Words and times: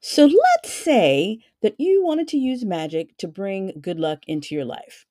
So 0.00 0.26
let's 0.26 0.72
say 0.72 1.40
that 1.60 1.74
you 1.78 2.04
wanted 2.04 2.28
to 2.28 2.38
use 2.38 2.64
magic 2.64 3.16
to 3.18 3.26
bring 3.26 3.72
good 3.80 3.98
luck 3.98 4.20
into 4.26 4.54
your 4.54 4.64
life. 4.64 5.06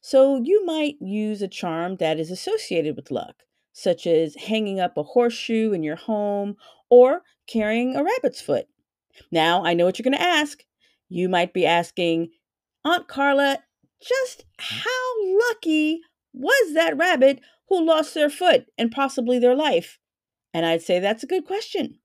So 0.00 0.40
you 0.42 0.66
might 0.66 0.96
use 1.00 1.40
a 1.40 1.48
charm 1.48 1.96
that 1.96 2.18
is 2.18 2.30
associated 2.30 2.96
with 2.96 3.10
luck, 3.10 3.44
such 3.72 4.06
as 4.06 4.34
hanging 4.34 4.80
up 4.80 4.96
a 4.96 5.02
horseshoe 5.02 5.72
in 5.72 5.82
your 5.82 5.96
home 5.96 6.56
or 6.90 7.22
carrying 7.46 7.96
a 7.96 8.02
rabbit's 8.02 8.40
foot. 8.40 8.66
Now, 9.30 9.64
I 9.64 9.74
know 9.74 9.84
what 9.84 9.98
you're 9.98 10.04
going 10.04 10.18
to 10.18 10.22
ask. 10.22 10.64
You 11.08 11.28
might 11.28 11.54
be 11.54 11.64
asking, 11.64 12.30
Aunt 12.84 13.08
Carla, 13.08 13.58
just 14.02 14.44
how 14.58 15.38
lucky 15.48 16.00
was 16.32 16.74
that 16.74 16.96
rabbit 16.96 17.40
who 17.68 17.86
lost 17.86 18.14
their 18.14 18.28
foot 18.28 18.66
and 18.76 18.90
possibly 18.90 19.38
their 19.38 19.54
life? 19.54 19.98
And 20.52 20.66
I'd 20.66 20.82
say 20.82 20.98
that's 20.98 21.22
a 21.22 21.28
good 21.28 21.44
question. 21.46 21.98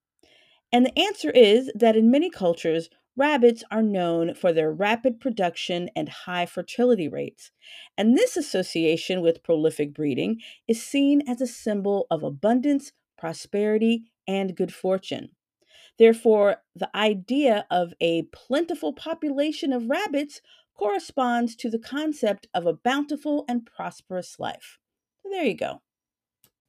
And 0.71 0.85
the 0.85 0.99
answer 0.99 1.31
is 1.31 1.71
that 1.75 1.95
in 1.95 2.11
many 2.11 2.29
cultures, 2.29 2.89
rabbits 3.15 3.63
are 3.71 3.81
known 3.81 4.33
for 4.33 4.53
their 4.53 4.71
rapid 4.71 5.19
production 5.19 5.89
and 5.95 6.07
high 6.09 6.45
fertility 6.45 7.07
rates. 7.07 7.51
And 7.97 8.15
this 8.15 8.37
association 8.37 9.21
with 9.21 9.43
prolific 9.43 9.93
breeding 9.93 10.39
is 10.67 10.81
seen 10.81 11.27
as 11.27 11.41
a 11.41 11.47
symbol 11.47 12.07
of 12.09 12.23
abundance, 12.23 12.91
prosperity, 13.17 14.03
and 14.27 14.55
good 14.55 14.73
fortune. 14.73 15.29
Therefore, 15.97 16.57
the 16.75 16.95
idea 16.95 17.65
of 17.69 17.93
a 17.99 18.23
plentiful 18.31 18.93
population 18.93 19.73
of 19.73 19.89
rabbits 19.89 20.39
corresponds 20.77 21.57
to 21.57 21.69
the 21.69 21.79
concept 21.79 22.47
of 22.53 22.65
a 22.65 22.73
bountiful 22.73 23.43
and 23.49 23.65
prosperous 23.65 24.39
life. 24.39 24.79
So 25.21 25.29
there 25.29 25.43
you 25.43 25.57
go. 25.57 25.81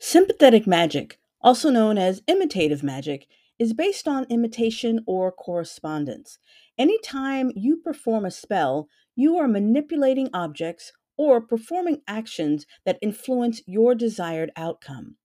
Sympathetic 0.00 0.66
magic, 0.66 1.20
also 1.40 1.70
known 1.70 1.96
as 1.96 2.22
imitative 2.26 2.82
magic, 2.82 3.28
is 3.60 3.74
based 3.74 4.08
on 4.08 4.24
imitation 4.30 5.04
or 5.06 5.30
correspondence. 5.30 6.38
Anytime 6.78 7.52
you 7.54 7.76
perform 7.76 8.24
a 8.24 8.30
spell, 8.30 8.88
you 9.14 9.36
are 9.36 9.46
manipulating 9.46 10.30
objects 10.32 10.92
or 11.18 11.42
performing 11.42 12.00
actions 12.08 12.64
that 12.86 12.98
influence 13.02 13.60
your 13.66 13.94
desired 13.94 14.50
outcome. 14.56 15.16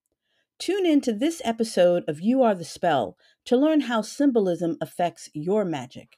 Tune 0.60 0.86
in 0.86 1.00
to 1.00 1.14
this 1.14 1.42
episode 1.46 2.04
of 2.10 2.20
You 2.20 2.44
Are 2.44 2.54
the 2.54 2.66
Spell 2.66 3.16
to 3.46 3.56
learn 3.56 3.82
how 3.82 4.02
symbolism 4.02 4.76
affects 4.82 5.30
your 5.34 5.64
magic. 5.64 6.18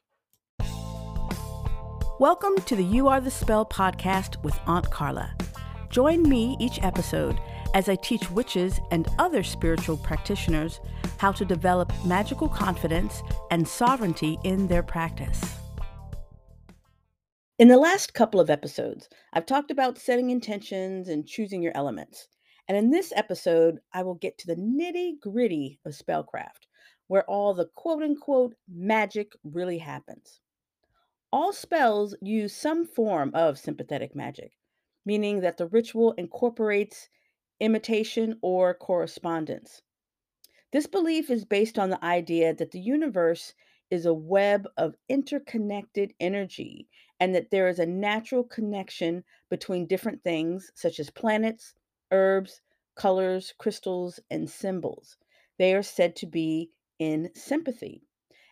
Welcome 2.19 2.55
to 2.65 2.75
the 2.75 2.83
You 2.83 3.07
Are 3.09 3.21
the 3.21 3.29
Spell 3.29 3.63
podcast 3.63 4.43
with 4.43 4.59
Aunt 4.65 4.89
Carla. 4.89 5.35
Join 5.91 6.23
me 6.23 6.57
each 6.59 6.81
episode 6.81 7.39
as 7.77 7.87
I 7.87 7.95
teach 7.95 8.31
witches 8.31 8.79
and 8.89 9.07
other 9.19 9.43
spiritual 9.43 9.97
practitioners 9.97 10.79
how 11.19 11.31
to 11.31 11.45
develop 11.45 11.93
magical 12.03 12.49
confidence 12.49 13.21
and 13.51 13.67
sovereignty 13.67 14.39
in 14.43 14.67
their 14.67 14.81
practice. 14.81 15.39
In 17.59 17.67
the 17.67 17.77
last 17.77 18.15
couple 18.15 18.39
of 18.39 18.49
episodes, 18.49 19.07
I've 19.31 19.45
talked 19.45 19.69
about 19.69 19.99
setting 19.99 20.31
intentions 20.31 21.07
and 21.07 21.27
choosing 21.27 21.61
your 21.61 21.71
elements. 21.75 22.27
And 22.67 22.75
in 22.75 22.89
this 22.89 23.13
episode, 23.15 23.77
I 23.93 24.01
will 24.01 24.15
get 24.15 24.39
to 24.39 24.47
the 24.47 24.55
nitty 24.55 25.19
gritty 25.19 25.79
of 25.85 25.93
spellcraft, 25.93 26.65
where 27.05 27.25
all 27.25 27.53
the 27.53 27.69
quote 27.75 28.01
unquote 28.01 28.55
magic 28.67 29.33
really 29.43 29.77
happens. 29.77 30.41
All 31.31 31.53
spells 31.53 32.15
use 32.23 32.55
some 32.55 32.87
form 32.87 33.29
of 33.35 33.59
sympathetic 33.59 34.15
magic, 34.15 34.53
meaning 35.05 35.41
that 35.41 35.57
the 35.57 35.67
ritual 35.67 36.13
incorporates 36.13 37.07
imitation, 37.59 38.37
or 38.41 38.73
correspondence. 38.73 39.81
This 40.71 40.85
belief 40.85 41.29
is 41.29 41.45
based 41.45 41.79
on 41.79 41.89
the 41.89 42.03
idea 42.03 42.53
that 42.53 42.71
the 42.71 42.79
universe 42.79 43.53
is 43.89 44.05
a 44.05 44.13
web 44.13 44.67
of 44.75 44.97
interconnected 45.07 46.13
energy 46.19 46.87
and 47.19 47.33
that 47.33 47.51
there 47.51 47.67
is 47.67 47.79
a 47.79 47.85
natural 47.85 48.43
connection 48.43 49.23
between 49.49 49.87
different 49.87 50.23
things, 50.23 50.71
such 50.75 50.99
as 50.99 51.09
planets, 51.09 51.73
herbs, 52.11 52.61
colors, 52.95 53.53
crystals, 53.57 54.19
and 54.29 54.49
symbols. 54.49 55.17
They 55.57 55.73
are 55.73 55.83
said 55.83 56.15
to 56.17 56.25
be 56.25 56.71
in 56.99 57.31
sympathy. 57.33 58.03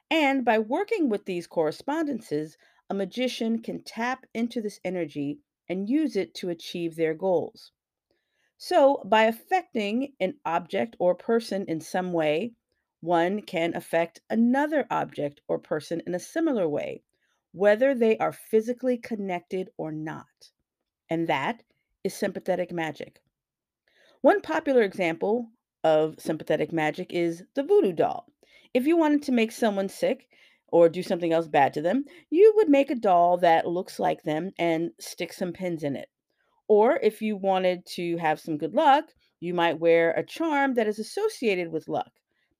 And 0.09 0.45
by 0.45 0.59
working 0.59 1.09
with 1.09 1.25
these 1.25 1.47
correspondences, 1.47 2.57
a 2.89 2.93
magician 2.93 3.61
can 3.61 3.83
tap 3.83 4.25
into 4.33 4.61
this 4.61 4.79
energy 4.83 5.39
and 5.67 5.89
use 5.89 6.15
it 6.15 6.33
to 6.35 6.49
achieve 6.49 6.95
their 6.95 7.13
goals. 7.13 7.71
So, 8.57 9.01
by 9.05 9.23
affecting 9.23 10.13
an 10.19 10.39
object 10.45 10.95
or 10.99 11.15
person 11.15 11.65
in 11.67 11.81
some 11.81 12.13
way, 12.13 12.53
one 13.01 13.41
can 13.41 13.75
affect 13.75 14.21
another 14.29 14.87
object 14.89 15.41
or 15.47 15.59
person 15.59 16.01
in 16.07 16.15
a 16.15 16.19
similar 16.19 16.67
way, 16.67 17.03
whether 17.51 17.93
they 17.93 18.17
are 18.17 18.31
physically 18.31 18.97
connected 18.97 19.69
or 19.77 19.91
not. 19.91 20.51
And 21.09 21.27
that 21.27 21.63
is 22.03 22.13
sympathetic 22.13 22.71
magic. 22.71 23.21
One 24.21 24.41
popular 24.41 24.81
example 24.81 25.51
of 25.83 26.19
sympathetic 26.19 26.73
magic 26.73 27.13
is 27.13 27.43
the 27.53 27.63
voodoo 27.63 27.93
doll. 27.93 28.27
If 28.73 28.87
you 28.87 28.97
wanted 28.97 29.23
to 29.23 29.31
make 29.31 29.51
someone 29.51 29.87
sick 29.87 30.27
or 30.69 30.89
do 30.89 31.03
something 31.03 31.31
else 31.31 31.47
bad 31.47 31.73
to 31.75 31.81
them, 31.81 32.05
you 32.29 32.53
would 32.55 32.69
make 32.69 32.89
a 32.89 32.95
doll 32.95 33.37
that 33.37 33.67
looks 33.67 33.99
like 33.99 34.23
them 34.23 34.51
and 34.57 34.91
stick 34.99 35.31
some 35.31 35.53
pins 35.53 35.83
in 35.83 35.95
it. 35.95 36.09
Or 36.67 36.97
if 37.01 37.21
you 37.21 37.37
wanted 37.37 37.85
to 37.95 38.17
have 38.17 38.39
some 38.39 38.57
good 38.57 38.73
luck, 38.73 39.05
you 39.39 39.53
might 39.53 39.79
wear 39.79 40.11
a 40.11 40.25
charm 40.25 40.73
that 40.75 40.87
is 40.87 40.99
associated 40.99 41.71
with 41.71 41.87
luck, 41.87 42.11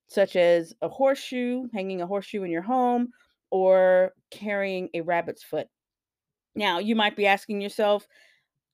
such 0.07 0.35
as 0.35 0.73
a 0.81 0.89
horseshoe, 0.89 1.67
hanging 1.73 2.01
a 2.01 2.07
horseshoe 2.07 2.43
in 2.43 2.51
your 2.51 2.61
home, 2.61 3.09
or 3.49 4.13
carrying 4.31 4.89
a 4.93 5.01
rabbit's 5.01 5.43
foot. 5.43 5.67
Now, 6.55 6.79
you 6.79 6.95
might 6.95 7.15
be 7.15 7.25
asking 7.25 7.61
yourself, 7.61 8.07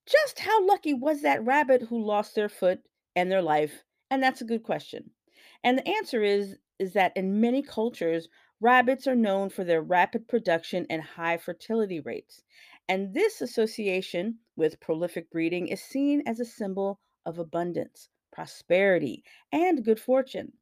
just 0.06 0.38
how 0.38 0.66
lucky 0.66 0.94
was 0.94 1.22
that 1.22 1.44
rabbit 1.44 1.82
who 1.82 2.04
lost 2.04 2.34
their 2.34 2.48
foot 2.48 2.80
and 3.16 3.30
their 3.30 3.42
life? 3.42 3.84
And 4.10 4.22
that's 4.22 4.40
a 4.40 4.46
good 4.46 4.62
question. 4.62 5.10
And 5.64 5.78
the 5.78 5.88
answer 5.88 6.22
is 6.22 6.56
is 6.78 6.94
that 6.94 7.16
in 7.16 7.40
many 7.40 7.62
cultures, 7.62 8.28
rabbits 8.60 9.06
are 9.06 9.14
known 9.14 9.48
for 9.48 9.62
their 9.62 9.82
rapid 9.82 10.26
production 10.26 10.84
and 10.90 11.00
high 11.00 11.36
fertility 11.36 12.00
rates. 12.00 12.42
And 12.88 13.14
this 13.14 13.40
association 13.40 14.38
with 14.56 14.80
prolific 14.80 15.30
breeding 15.30 15.68
is 15.68 15.82
seen 15.82 16.22
as 16.26 16.40
a 16.40 16.44
symbol 16.44 17.00
of 17.24 17.38
abundance, 17.38 18.08
prosperity, 18.32 19.24
and 19.52 19.84
good 19.84 20.00
fortune. 20.00 20.52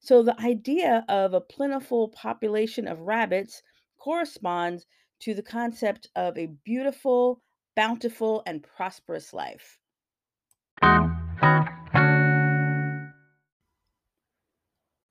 So 0.00 0.22
the 0.22 0.40
idea 0.40 1.04
of 1.08 1.34
a 1.34 1.40
plentiful 1.40 2.08
population 2.08 2.86
of 2.86 3.00
rabbits 3.00 3.62
corresponds 3.98 4.86
to 5.20 5.34
the 5.34 5.42
concept 5.42 6.08
of 6.14 6.36
a 6.36 6.46
beautiful, 6.64 7.42
bountiful, 7.74 8.42
and 8.46 8.62
prosperous 8.62 9.32
life. 9.32 9.78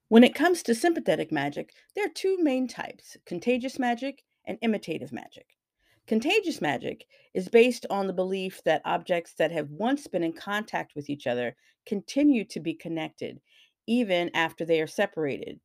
When 0.09 0.23
it 0.23 0.35
comes 0.35 0.61
to 0.63 0.75
sympathetic 0.75 1.31
magic, 1.31 1.73
there 1.95 2.05
are 2.05 2.13
two 2.13 2.37
main 2.39 2.67
types 2.67 3.17
contagious 3.25 3.79
magic 3.79 4.23
and 4.45 4.59
imitative 4.61 5.11
magic. 5.11 5.57
Contagious 6.05 6.61
magic 6.61 7.05
is 7.33 7.49
based 7.49 7.85
on 7.89 8.07
the 8.07 8.13
belief 8.13 8.61
that 8.63 8.81
objects 8.85 9.33
that 9.35 9.51
have 9.51 9.69
once 9.69 10.07
been 10.07 10.23
in 10.23 10.33
contact 10.33 10.95
with 10.95 11.09
each 11.09 11.27
other 11.27 11.55
continue 11.85 12.43
to 12.45 12.59
be 12.59 12.73
connected, 12.73 13.39
even 13.87 14.29
after 14.33 14.65
they 14.65 14.81
are 14.81 14.87
separated. 14.87 15.59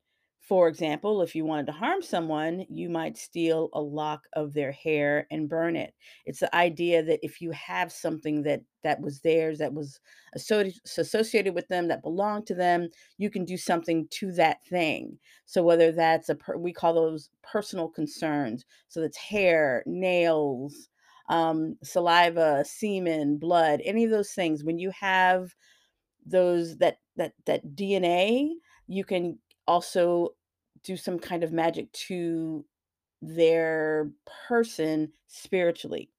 For 0.49 0.67
example, 0.67 1.21
if 1.21 1.35
you 1.35 1.45
wanted 1.45 1.67
to 1.67 1.73
harm 1.73 2.01
someone, 2.01 2.65
you 2.69 2.89
might 2.89 3.17
steal 3.19 3.69
a 3.71 3.81
lock 3.81 4.27
of 4.33 4.53
their 4.53 4.71
hair 4.71 5.27
and 5.29 5.47
burn 5.47 5.75
it. 5.75 5.93
It's 6.25 6.39
the 6.39 6.53
idea 6.55 7.03
that 7.03 7.19
if 7.23 7.39
you 7.39 7.51
have 7.51 7.91
something 7.91 8.41
that 8.43 8.63
that 8.83 8.99
was 8.99 9.21
theirs, 9.21 9.59
that 9.59 9.73
was 9.75 9.99
associated 10.33 11.53
with 11.53 11.67
them, 11.67 11.87
that 11.89 12.01
belonged 12.01 12.47
to 12.47 12.55
them, 12.55 12.89
you 13.17 13.29
can 13.29 13.45
do 13.45 13.57
something 13.57 14.07
to 14.11 14.31
that 14.33 14.65
thing. 14.65 15.19
So 15.45 15.61
whether 15.61 15.91
that's 15.91 16.29
a 16.29 16.35
per, 16.35 16.57
we 16.57 16.73
call 16.73 16.95
those 16.95 17.29
personal 17.43 17.89
concerns. 17.89 18.65
So 18.87 19.01
that's 19.01 19.17
hair, 19.17 19.83
nails, 19.85 20.89
um, 21.29 21.77
saliva, 21.83 22.65
semen, 22.65 23.37
blood, 23.37 23.81
any 23.85 24.03
of 24.03 24.11
those 24.11 24.31
things. 24.33 24.63
When 24.63 24.79
you 24.79 24.91
have 24.99 25.53
those 26.25 26.77
that 26.77 26.97
that 27.15 27.33
that 27.45 27.75
DNA, 27.75 28.51
you 28.87 29.03
can 29.03 29.39
also 29.67 30.29
do 30.83 30.97
some 30.97 31.19
kind 31.19 31.43
of 31.43 31.51
magic 31.51 31.91
to 31.93 32.65
their 33.21 34.11
person 34.47 35.11
spiritually. 35.27 36.09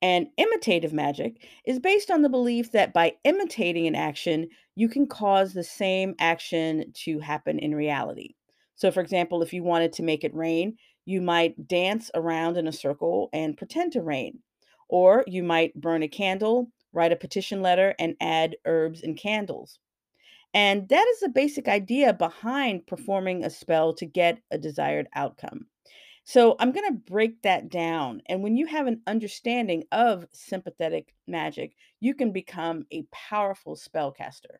And 0.00 0.28
imitative 0.36 0.92
magic 0.92 1.44
is 1.64 1.80
based 1.80 2.10
on 2.10 2.22
the 2.22 2.28
belief 2.28 2.70
that 2.72 2.92
by 2.92 3.14
imitating 3.24 3.86
an 3.86 3.96
action, 3.96 4.48
you 4.76 4.88
can 4.88 5.06
cause 5.06 5.52
the 5.52 5.64
same 5.64 6.14
action 6.20 6.92
to 7.04 7.18
happen 7.18 7.58
in 7.58 7.74
reality. 7.74 8.34
So, 8.76 8.92
for 8.92 9.00
example, 9.00 9.42
if 9.42 9.52
you 9.52 9.64
wanted 9.64 9.92
to 9.94 10.04
make 10.04 10.22
it 10.22 10.34
rain, 10.34 10.76
you 11.04 11.20
might 11.20 11.66
dance 11.66 12.12
around 12.14 12.56
in 12.56 12.68
a 12.68 12.72
circle 12.72 13.28
and 13.32 13.56
pretend 13.56 13.92
to 13.92 14.02
rain. 14.02 14.38
Or 14.88 15.24
you 15.26 15.42
might 15.42 15.78
burn 15.78 16.04
a 16.04 16.08
candle, 16.08 16.70
write 16.92 17.12
a 17.12 17.16
petition 17.16 17.60
letter, 17.60 17.94
and 17.98 18.14
add 18.20 18.56
herbs 18.66 19.02
and 19.02 19.16
candles. 19.16 19.80
And 20.54 20.88
that 20.88 21.06
is 21.14 21.20
the 21.20 21.28
basic 21.28 21.68
idea 21.68 22.12
behind 22.12 22.86
performing 22.86 23.44
a 23.44 23.50
spell 23.50 23.92
to 23.94 24.06
get 24.06 24.40
a 24.50 24.58
desired 24.58 25.08
outcome. 25.14 25.66
So 26.24 26.56
I'm 26.58 26.72
going 26.72 26.86
to 26.92 27.10
break 27.10 27.40
that 27.42 27.70
down. 27.70 28.20
And 28.26 28.42
when 28.42 28.56
you 28.56 28.66
have 28.66 28.86
an 28.86 29.00
understanding 29.06 29.84
of 29.92 30.26
sympathetic 30.32 31.14
magic, 31.26 31.74
you 32.00 32.14
can 32.14 32.32
become 32.32 32.84
a 32.92 33.04
powerful 33.12 33.76
spellcaster. 33.76 34.58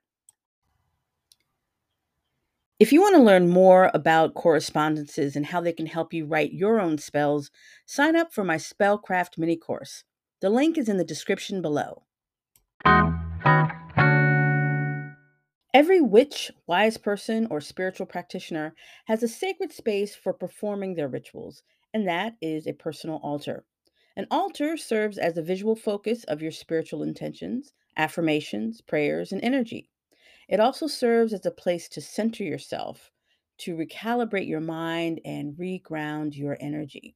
If 2.78 2.92
you 2.92 3.02
want 3.02 3.16
to 3.16 3.22
learn 3.22 3.48
more 3.48 3.90
about 3.92 4.34
correspondences 4.34 5.34
and 5.34 5.44
how 5.44 5.60
they 5.60 5.72
can 5.72 5.86
help 5.86 6.14
you 6.14 6.26
write 6.26 6.52
your 6.52 6.80
own 6.80 6.96
spells, 6.96 7.50
sign 7.86 8.14
up 8.14 8.32
for 8.32 8.44
my 8.44 8.56
Spellcraft 8.56 9.36
mini 9.36 9.56
course. 9.56 10.04
The 10.40 10.48
link 10.48 10.78
is 10.78 10.88
in 10.88 10.96
the 10.96 11.04
description 11.04 11.60
below. 11.60 12.04
Every 15.78 16.00
witch, 16.00 16.50
wise 16.66 16.96
person, 16.96 17.46
or 17.52 17.60
spiritual 17.60 18.06
practitioner 18.06 18.74
has 19.04 19.22
a 19.22 19.28
sacred 19.28 19.70
space 19.70 20.12
for 20.12 20.32
performing 20.32 20.96
their 20.96 21.06
rituals, 21.06 21.62
and 21.94 22.04
that 22.08 22.34
is 22.40 22.66
a 22.66 22.72
personal 22.72 23.20
altar. 23.22 23.64
An 24.16 24.26
altar 24.28 24.76
serves 24.76 25.18
as 25.18 25.38
a 25.38 25.42
visual 25.42 25.76
focus 25.76 26.24
of 26.24 26.42
your 26.42 26.50
spiritual 26.50 27.04
intentions, 27.04 27.74
affirmations, 27.96 28.80
prayers, 28.80 29.30
and 29.30 29.40
energy. 29.44 29.88
It 30.48 30.58
also 30.58 30.88
serves 30.88 31.32
as 31.32 31.46
a 31.46 31.52
place 31.52 31.88
to 31.90 32.00
center 32.00 32.42
yourself, 32.42 33.12
to 33.58 33.76
recalibrate 33.76 34.48
your 34.48 34.58
mind, 34.58 35.20
and 35.24 35.54
reground 35.54 36.36
your 36.36 36.58
energy. 36.60 37.14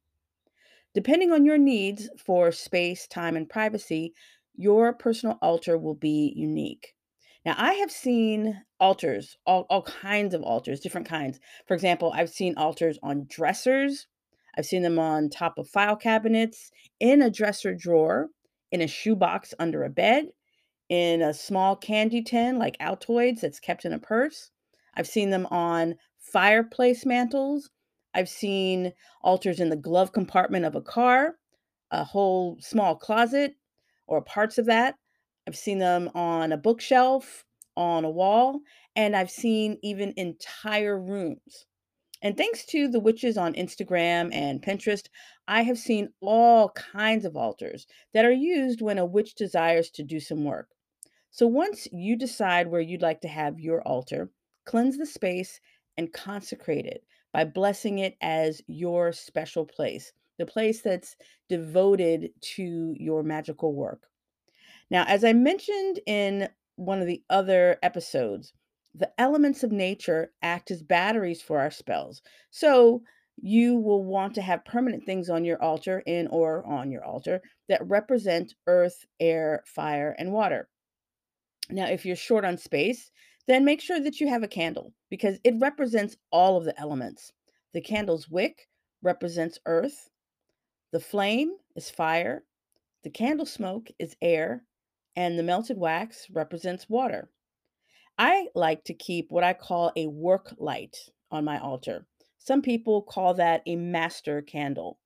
Depending 0.93 1.33
on 1.33 1.43
your 1.43 1.57
needs 1.57 2.07
for 2.17 2.49
space, 2.53 3.07
time, 3.07 3.35
and 3.35 3.49
privacy, 3.49 4.13
your 4.55 4.93
personal 4.93 5.37
altar 5.41 5.77
will 5.77 5.95
be 5.95 6.31
unique. 6.37 6.95
Now, 7.45 7.55
I 7.57 7.73
have 7.73 7.91
seen 7.91 8.63
altars, 8.79 9.37
all, 9.45 9.65
all 9.69 9.81
kinds 9.81 10.33
of 10.33 10.41
altars, 10.43 10.79
different 10.79 11.07
kinds. 11.07 11.39
For 11.67 11.73
example, 11.73 12.11
I've 12.15 12.29
seen 12.29 12.55
altars 12.57 12.97
on 13.03 13.25
dressers, 13.29 14.07
I've 14.57 14.65
seen 14.65 14.81
them 14.81 14.99
on 14.99 15.29
top 15.29 15.57
of 15.57 15.67
file 15.67 15.95
cabinets, 15.95 16.71
in 16.99 17.21
a 17.21 17.29
dresser 17.29 17.73
drawer, 17.73 18.29
in 18.71 18.81
a 18.81 18.87
shoebox 18.87 19.53
under 19.59 19.83
a 19.83 19.89
bed, 19.89 20.27
in 20.89 21.21
a 21.21 21.33
small 21.33 21.75
candy 21.75 22.21
tin 22.21 22.59
like 22.59 22.77
Altoids 22.79 23.41
that's 23.41 23.59
kept 23.59 23.83
in 23.83 23.93
a 23.93 23.99
purse. 23.99 24.51
I've 24.95 25.07
seen 25.07 25.29
them 25.29 25.47
on 25.47 25.95
fireplace 26.19 27.05
mantles. 27.05 27.69
I've 28.13 28.29
seen 28.29 28.93
altars 29.21 29.59
in 29.59 29.69
the 29.69 29.75
glove 29.75 30.13
compartment 30.13 30.65
of 30.65 30.75
a 30.75 30.81
car, 30.81 31.35
a 31.91 32.03
whole 32.03 32.57
small 32.61 32.95
closet, 32.95 33.55
or 34.07 34.21
parts 34.21 34.57
of 34.57 34.65
that. 34.67 34.95
I've 35.47 35.57
seen 35.57 35.79
them 35.79 36.09
on 36.15 36.51
a 36.51 36.57
bookshelf, 36.57 37.45
on 37.75 38.05
a 38.05 38.09
wall, 38.09 38.61
and 38.95 39.15
I've 39.15 39.31
seen 39.31 39.77
even 39.83 40.13
entire 40.15 40.99
rooms. 40.99 41.65
And 42.21 42.37
thanks 42.37 42.65
to 42.67 42.87
the 42.87 43.01
witches 43.01 43.37
on 43.37 43.53
Instagram 43.53 44.33
and 44.33 44.61
Pinterest, 44.61 45.09
I 45.45 45.63
have 45.63 45.77
seen 45.77 46.13
all 46.21 46.69
kinds 46.69 47.25
of 47.25 47.35
altars 47.35 47.85
that 48.13 48.23
are 48.23 48.31
used 48.31 48.81
when 48.81 48.97
a 48.97 49.05
witch 49.05 49.35
desires 49.35 49.89
to 49.91 50.03
do 50.03 50.21
some 50.21 50.45
work. 50.45 50.69
So 51.31 51.47
once 51.47 51.87
you 51.91 52.15
decide 52.15 52.67
where 52.67 52.79
you'd 52.79 53.01
like 53.01 53.19
to 53.21 53.27
have 53.27 53.59
your 53.59 53.81
altar, 53.81 54.29
cleanse 54.65 54.97
the 54.97 55.05
space 55.05 55.59
and 55.97 56.13
consecrate 56.13 56.85
it 56.85 57.03
by 57.33 57.43
blessing 57.43 57.99
it 57.99 58.15
as 58.21 58.61
your 58.67 59.11
special 59.11 59.65
place, 59.65 60.13
the 60.37 60.45
place 60.45 60.81
that's 60.81 61.17
devoted 61.49 62.29
to 62.55 62.95
your 62.97 63.23
magical 63.23 63.73
work. 63.73 64.07
Now, 64.93 65.05
as 65.07 65.23
I 65.23 65.33
mentioned 65.33 66.01
in 66.05 66.49
one 66.75 67.01
of 67.01 67.07
the 67.07 67.23
other 67.27 67.77
episodes, 67.81 68.53
the 68.93 69.09
elements 69.17 69.63
of 69.63 69.71
nature 69.71 70.31
act 70.43 70.69
as 70.69 70.83
batteries 70.83 71.41
for 71.41 71.59
our 71.59 71.71
spells. 71.71 72.21
So 72.51 73.01
you 73.41 73.75
will 73.75 74.03
want 74.03 74.35
to 74.35 74.43
have 74.43 74.63
permanent 74.65 75.03
things 75.03 75.31
on 75.31 75.45
your 75.45 75.59
altar 75.59 76.03
in 76.05 76.27
or 76.27 76.63
on 76.67 76.91
your 76.91 77.03
altar 77.03 77.41
that 77.69 77.81
represent 77.89 78.53
earth, 78.67 79.03
air, 79.19 79.63
fire, 79.65 80.15
and 80.19 80.31
water. 80.31 80.69
Now, 81.71 81.87
if 81.87 82.05
you're 82.05 82.15
short 82.15 82.45
on 82.45 82.59
space, 82.59 83.09
then 83.47 83.65
make 83.65 83.81
sure 83.81 83.99
that 83.99 84.19
you 84.19 84.27
have 84.27 84.43
a 84.43 84.47
candle 84.47 84.93
because 85.09 85.39
it 85.43 85.55
represents 85.59 86.17
all 86.31 86.55
of 86.55 86.65
the 86.65 86.79
elements. 86.79 87.31
The 87.73 87.81
candle's 87.81 88.29
wick 88.29 88.67
represents 89.01 89.57
earth, 89.65 90.11
the 90.91 90.99
flame 90.99 91.53
is 91.75 91.89
fire, 91.89 92.43
the 93.03 93.09
candle 93.09 93.47
smoke 93.47 93.89
is 93.97 94.15
air, 94.21 94.63
and 95.15 95.37
the 95.37 95.43
melted 95.43 95.77
wax 95.77 96.27
represents 96.31 96.89
water. 96.89 97.29
I 98.17 98.47
like 98.55 98.83
to 98.85 98.93
keep 98.93 99.27
what 99.29 99.43
I 99.43 99.53
call 99.53 99.91
a 99.95 100.07
work 100.07 100.53
light 100.57 100.97
on 101.31 101.45
my 101.45 101.59
altar. 101.59 102.05
Some 102.37 102.61
people 102.61 103.01
call 103.01 103.33
that 103.35 103.61
a 103.65 103.75
master 103.75 104.41
candle. 104.41 104.99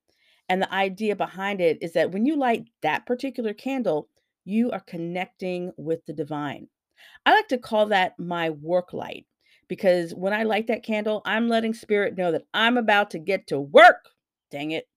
And 0.49 0.61
the 0.61 0.73
idea 0.73 1.15
behind 1.15 1.61
it 1.61 1.77
is 1.81 1.93
that 1.93 2.11
when 2.11 2.25
you 2.25 2.35
light 2.35 2.65
that 2.81 3.05
particular 3.05 3.53
candle, 3.53 4.09
you 4.43 4.71
are 4.71 4.79
connecting 4.79 5.71
with 5.77 6.05
the 6.05 6.13
divine. 6.13 6.67
I 7.25 7.33
like 7.33 7.47
to 7.49 7.57
call 7.57 7.87
that 7.87 8.17
my 8.17 8.49
work 8.49 8.93
light 8.93 9.25
because 9.67 10.13
when 10.15 10.33
I 10.33 10.43
light 10.43 10.67
that 10.67 10.83
candle, 10.83 11.21
I'm 11.25 11.47
letting 11.47 11.73
spirit 11.73 12.17
know 12.17 12.31
that 12.31 12.45
I'm 12.53 12.77
about 12.77 13.11
to 13.11 13.19
get 13.19 13.47
to 13.47 13.59
work. 13.59 14.09
Dang 14.49 14.71
it. 14.71 14.87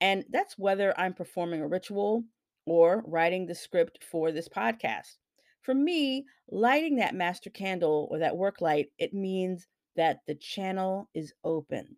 And 0.00 0.24
that's 0.30 0.58
whether 0.58 0.98
I'm 0.98 1.14
performing 1.14 1.60
a 1.60 1.68
ritual 1.68 2.24
or 2.66 3.02
writing 3.06 3.46
the 3.46 3.54
script 3.54 4.04
for 4.04 4.32
this 4.32 4.48
podcast. 4.48 5.16
For 5.62 5.74
me, 5.74 6.26
lighting 6.50 6.96
that 6.96 7.14
master 7.14 7.50
candle 7.50 8.08
or 8.10 8.18
that 8.18 8.36
work 8.36 8.60
light, 8.60 8.90
it 8.98 9.14
means 9.14 9.66
that 9.96 10.20
the 10.26 10.34
channel 10.34 11.08
is 11.14 11.32
open 11.42 11.96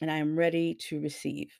and 0.00 0.10
I 0.10 0.16
am 0.16 0.36
ready 0.36 0.74
to 0.88 1.00
receive. 1.00 1.52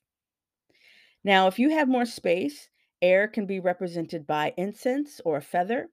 Now, 1.22 1.46
if 1.46 1.58
you 1.58 1.70
have 1.70 1.88
more 1.88 2.04
space, 2.04 2.68
air 3.00 3.28
can 3.28 3.46
be 3.46 3.60
represented 3.60 4.26
by 4.26 4.52
incense 4.56 5.20
or 5.24 5.36
a 5.36 5.42
feather. 5.42 5.88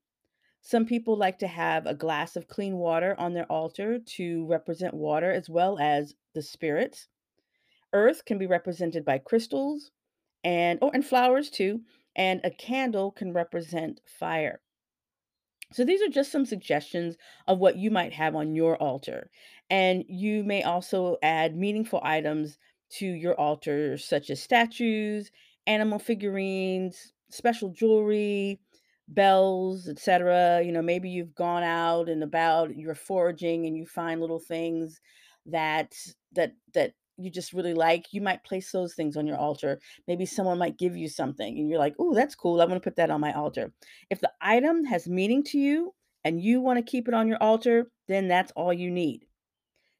Some 0.62 0.86
people 0.86 1.16
like 1.16 1.40
to 1.40 1.48
have 1.48 1.86
a 1.86 1.94
glass 1.94 2.36
of 2.36 2.48
clean 2.48 2.78
water 2.78 3.16
on 3.18 3.34
their 3.34 3.46
altar 3.46 4.00
to 4.00 4.46
represent 4.48 4.94
water 4.94 5.32
as 5.32 5.50
well 5.50 5.80
as 5.80 6.16
the 6.34 6.42
spirits. 6.42 7.08
Earth 7.94 8.26
can 8.26 8.38
be 8.38 8.48
represented 8.48 9.04
by 9.04 9.18
crystals 9.18 9.92
and 10.44 10.80
oh, 10.82 10.92
and 10.92 11.06
flowers 11.06 11.50
too 11.50 11.82
and 12.16 12.42
a 12.44 12.52
candle 12.52 13.12
can 13.12 13.34
represent 13.34 14.02
fire. 14.06 14.62
So, 15.74 15.86
these 15.86 16.02
are 16.02 16.10
just 16.10 16.32
some 16.32 16.46
suggestions 16.46 17.16
of 17.48 17.60
what 17.60 17.78
you 17.78 17.92
might 17.92 18.14
have 18.14 18.36
on 18.36 18.56
your 18.56 18.76
altar. 18.78 19.30
And 19.70 20.04
you 20.08 20.44
may 20.44 20.64
also 20.64 21.18
add 21.24 21.56
meaningful 21.56 22.02
items 22.04 22.58
to 22.98 23.06
your 23.06 23.40
altar, 23.40 23.98
such 23.98 24.30
as 24.30 24.42
statues, 24.44 25.32
animal 25.68 25.98
figurines, 26.00 27.14
special 27.30 27.70
jewelry, 27.70 28.60
bells, 29.08 29.88
etc. 29.88 30.62
You 30.64 30.74
know, 30.74 30.82
maybe 30.82 31.10
you've 31.10 31.36
gone 31.36 31.64
out 31.64 32.10
and 32.10 32.22
about, 32.24 32.76
you're 32.76 32.96
foraging 32.96 33.66
and 33.66 33.78
you 33.78 33.86
find 33.86 34.20
little 34.20 34.40
things 34.40 35.00
that 35.46 35.94
that 36.34 36.54
that 36.74 36.94
you 37.24 37.32
just 37.32 37.54
really 37.54 37.74
like, 37.74 38.08
you 38.12 38.22
might 38.22 38.44
place 38.44 38.72
those 38.72 38.94
things 38.94 39.18
on 39.18 39.28
your 39.28 39.38
altar. 39.38 39.80
Maybe 40.08 40.26
someone 40.26 40.58
might 40.58 40.78
give 40.78 40.96
you 40.96 41.08
something 41.08 41.58
and 41.58 41.70
you're 41.70 41.80
like, 41.80 41.96
oh, 42.00 42.14
that's 42.14 42.36
cool. 42.36 42.62
I'm 42.62 42.68
going 42.68 42.80
to 42.80 42.84
put 42.84 42.96
that 42.98 43.12
on 43.12 43.22
my 43.22 43.34
altar. 43.34 43.72
If 44.10 44.22
the 44.22 44.32
item 44.42 44.84
has 44.86 45.08
meaning 45.08 45.44
to 45.46 45.58
you 45.58 45.94
and 46.24 46.42
you 46.42 46.62
want 46.62 46.78
to 46.78 46.92
keep 46.92 47.08
it 47.08 47.14
on 47.14 47.28
your 47.28 47.42
altar, 47.42 47.92
then 48.08 48.28
that's 48.28 48.52
all 48.56 48.74
you 48.74 48.92
need. 48.92 49.26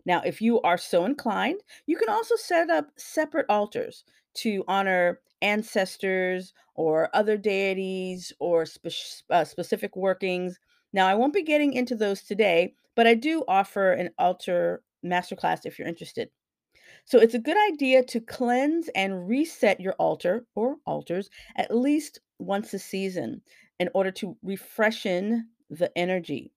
Now, 0.06 0.22
if 0.22 0.42
you 0.42 0.62
are 0.62 0.78
so 0.78 1.06
inclined, 1.06 1.62
you 1.86 1.96
can 1.96 2.10
also 2.10 2.36
set 2.36 2.70
up 2.70 2.88
separate 2.98 3.46
altars 3.50 4.04
to 4.36 4.64
honor 4.68 5.20
ancestors 5.42 6.54
or 6.76 7.10
other 7.14 7.38
deities 7.38 8.32
or 8.40 8.66
spe- 8.66 9.24
uh, 9.30 9.44
specific 9.44 9.96
workings. 9.96 10.58
Now, 10.94 11.08
I 11.08 11.16
won't 11.16 11.34
be 11.34 11.44
getting 11.44 11.74
into 11.74 11.96
those 11.96 12.24
today, 12.24 12.74
but 12.96 13.08
I 13.08 13.14
do 13.14 13.44
offer 13.48 13.92
an 13.94 14.10
altar 14.18 14.84
masterclass 15.06 15.66
if 15.66 15.78
you're 15.78 15.88
interested. 15.88 16.30
So 17.06 17.20
it's 17.20 17.34
a 17.34 17.40
good 17.40 17.58
idea 17.74 18.04
to 18.04 18.22
cleanse 18.22 18.90
and 18.96 19.28
reset 19.28 19.80
your 19.80 19.94
altar 19.94 20.46
or 20.56 20.78
altars 20.86 21.30
at 21.56 21.76
least 21.76 22.20
once 22.40 22.74
a 22.74 22.80
season 22.80 23.42
in 23.80 23.90
order 23.94 24.12
to 24.12 24.38
refreshen 24.46 25.44
the 25.70 25.96
energy. 25.98 26.52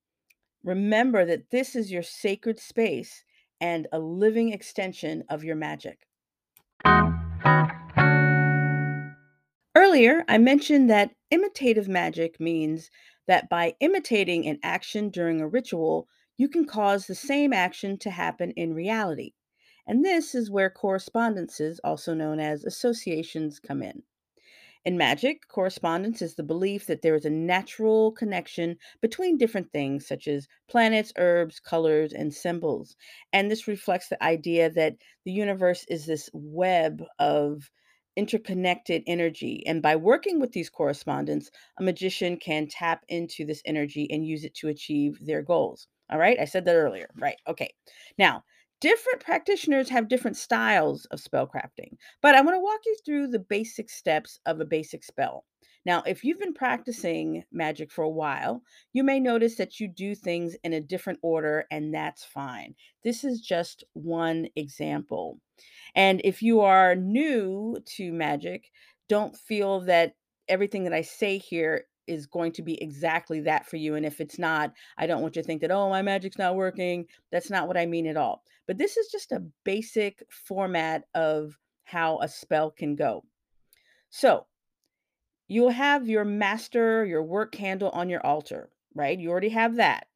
Remember 0.63 1.25
that 1.25 1.51
this 1.51 1.75
is 1.77 1.91
your 1.91 2.03
sacred 2.03 2.59
space 2.59 3.25
and 3.61 3.87
a 3.93 3.99
living 3.99 4.53
extension 4.53 5.25
of 5.29 5.45
your 5.45 5.57
magic. 5.57 6.07
Earlier, 9.77 10.25
I 10.29 10.39
mentioned 10.39 10.89
that 10.91 11.11
imitative 11.31 11.89
magic 11.89 12.39
means 12.41 12.91
that 13.27 13.49
by 13.49 13.75
imitating 13.81 14.47
an 14.47 14.59
action 14.63 15.11
during 15.11 15.41
a 15.41 15.49
ritual, 15.49 16.09
you 16.37 16.49
can 16.49 16.65
cause 16.65 17.07
the 17.07 17.15
same 17.15 17.53
action 17.53 17.99
to 17.99 18.11
happen 18.11 18.51
in 18.53 18.75
reality. 18.75 19.33
And 19.87 20.05
this 20.05 20.35
is 20.35 20.51
where 20.51 20.71
correspondences, 20.71 21.81
also 21.85 22.15
known 22.15 22.41
as 22.41 22.65
associations, 22.65 23.59
come 23.61 23.83
in. 23.83 24.03
In 24.85 24.97
magic, 24.99 25.49
correspondence 25.49 26.23
is 26.23 26.37
the 26.37 26.43
belief 26.43 26.87
that 26.87 27.03
there 27.03 27.15
is 27.15 27.25
a 27.27 27.31
natural 27.31 28.13
connection 28.13 28.79
between 29.03 29.37
different 29.39 29.73
things, 29.73 30.07
such 30.07 30.27
as 30.29 30.49
planets, 30.69 31.13
herbs, 31.17 31.61
colors, 31.61 32.13
and 32.13 32.33
symbols. 32.35 32.97
And 33.33 33.51
this 33.51 33.69
reflects 33.69 34.09
the 34.09 34.23
idea 34.23 34.71
that 34.71 34.97
the 35.25 35.33
universe 35.33 35.85
is 35.89 36.07
this 36.07 36.31
web 36.33 37.03
of 37.19 37.71
interconnected 38.17 39.03
energy. 39.07 39.63
And 39.67 39.83
by 39.83 39.97
working 39.97 40.41
with 40.41 40.53
these 40.53 40.71
correspondents, 40.71 41.51
a 41.79 41.83
magician 41.83 42.37
can 42.37 42.69
tap 42.69 43.05
into 43.09 43.45
this 43.45 43.63
energy 43.65 44.07
and 44.11 44.27
use 44.27 44.45
it 44.45 44.55
to 44.57 44.69
achieve 44.69 45.19
their 45.21 45.43
goals. 45.43 45.89
All 46.11 46.19
right, 46.19 46.39
I 46.39 46.45
said 46.45 46.65
that 46.67 46.77
earlier. 46.77 47.09
Right. 47.17 47.37
Okay. 47.49 47.71
Now, 48.19 48.45
different 48.85 49.21
practitioners 49.21 49.89
have 49.89 50.09
different 50.09 50.37
styles 50.37 51.07
of 51.07 51.19
spell 51.19 51.47
crafting, 51.47 51.97
but 52.21 52.35
I 52.35 52.43
want 52.43 52.55
to 52.55 52.61
walk 52.61 52.81
you 52.85 52.95
through 53.03 53.29
the 53.29 53.39
basic 53.39 53.89
steps 53.89 54.39
of 54.45 54.61
a 54.61 54.67
basic 54.67 55.03
spell. 55.05 55.47
Now, 55.87 56.03
if 56.03 56.23
you've 56.23 56.39
been 56.39 56.53
practicing 56.53 57.45
magic 57.51 57.91
for 57.91 58.05
a 58.05 58.11
while, 58.11 58.63
you 58.93 59.03
may 59.03 59.21
notice 59.21 59.57
that 59.57 59.81
you 59.81 59.89
do 59.89 60.15
things 60.15 60.55
in 60.65 60.75
a 60.75 60.83
different 60.83 61.19
order, 61.23 61.65
and 61.71 61.95
that's 61.95 62.25
fine. 62.25 62.75
This 63.03 63.25
is 63.25 63.41
just 63.41 63.85
one 63.95 64.49
example. 64.55 65.41
And 65.95 66.21
if 66.25 66.43
you 66.43 66.61
are 66.61 66.95
new 66.95 67.79
to 67.97 68.13
magic, 68.13 68.71
don't 69.09 69.35
feel 69.37 69.81
that 69.81 70.15
everything 70.49 70.85
that 70.85 70.93
I 70.93 71.01
say 71.03 71.39
here 71.39 71.87
is 72.07 72.27
going 72.27 72.53
to 72.53 72.63
be 72.63 72.83
exactly 72.83 73.41
that 73.41 73.67
for 73.67 73.77
you. 73.77 73.95
And 73.95 74.05
if 74.05 74.21
it's 74.21 74.39
not, 74.39 74.73
I 74.99 75.07
don't 75.07 75.23
want 75.23 75.37
you 75.37 75.43
to 75.43 75.47
think 75.47 75.61
that, 75.61 75.71
oh, 75.71 75.89
my 75.89 76.03
magic's 76.03 76.39
not 76.39 76.57
working. 76.57 77.07
That's 77.33 77.51
not 77.51 77.69
what 77.69 77.77
I 77.77 77.87
mean 77.87 78.07
at 78.07 78.17
all. 78.17 78.43
But 78.67 78.79
this 78.79 78.97
is 78.97 79.09
just 79.09 79.33
a 79.33 79.45
basic 79.65 80.23
format 80.31 81.05
of 81.15 81.59
how 81.85 82.19
a 82.21 82.29
spell 82.29 82.71
can 82.71 82.97
go. 82.97 83.25
So 84.11 84.47
you'll 85.49 85.71
have 85.71 86.09
your 86.09 86.25
master, 86.25 87.05
your 87.05 87.23
work 87.23 87.53
candle 87.53 87.91
on 87.91 88.09
your 88.09 88.25
altar, 88.25 88.71
right? 88.95 89.19
You 89.19 89.31
already 89.31 89.51
have 89.51 89.77
that. 89.77 90.07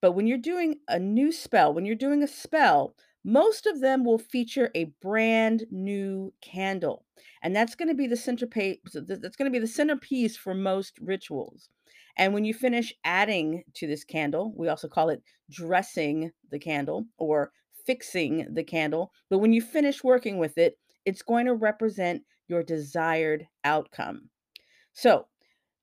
But 0.00 0.12
when 0.12 0.26
you're 0.26 0.38
doing 0.38 0.76
a 0.88 0.98
new 0.98 1.30
spell, 1.30 1.74
when 1.74 1.84
you're 1.84 1.94
doing 1.94 2.22
a 2.22 2.28
spell, 2.28 2.94
most 3.24 3.66
of 3.66 3.80
them 3.80 4.04
will 4.04 4.18
feature 4.18 4.70
a 4.74 4.84
brand 5.02 5.66
new 5.70 6.32
candle. 6.40 7.04
And 7.42 7.54
that's 7.54 7.74
going 7.74 7.88
to 7.88 7.94
be 7.94 8.06
the 8.06 8.16
centerpiece 8.16 8.78
that's 8.92 9.36
going 9.36 9.50
to 9.50 9.56
be 9.56 9.58
the 9.58 9.66
centerpiece 9.66 10.36
for 10.36 10.54
most 10.54 10.98
rituals. 11.00 11.68
And 12.16 12.34
when 12.34 12.44
you 12.44 12.54
finish 12.54 12.92
adding 13.04 13.64
to 13.74 13.86
this 13.86 14.04
candle, 14.04 14.52
we 14.56 14.68
also 14.68 14.88
call 14.88 15.08
it 15.10 15.22
dressing 15.50 16.32
the 16.50 16.58
candle 16.58 17.06
or 17.18 17.52
fixing 17.86 18.46
the 18.52 18.64
candle, 18.64 19.12
but 19.28 19.38
when 19.38 19.52
you 19.52 19.62
finish 19.62 20.04
working 20.04 20.38
with 20.38 20.58
it, 20.58 20.78
it's 21.04 21.22
going 21.22 21.46
to 21.46 21.54
represent 21.54 22.22
your 22.48 22.62
desired 22.62 23.46
outcome. 23.64 24.28
So, 24.92 25.26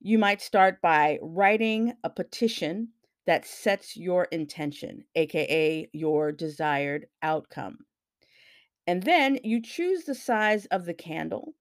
you 0.00 0.18
might 0.18 0.40
start 0.40 0.80
by 0.80 1.18
writing 1.22 1.94
a 2.04 2.10
petition 2.10 2.92
that 3.28 3.44
sets 3.44 3.94
your 3.94 4.24
intention, 4.32 5.04
aka 5.14 5.86
your 5.92 6.32
desired 6.32 7.04
outcome. 7.20 7.76
And 8.86 9.02
then 9.02 9.38
you 9.44 9.60
choose 9.60 10.04
the 10.04 10.14
size 10.14 10.64
of 10.70 10.86
the 10.86 10.94
candle. 10.94 11.52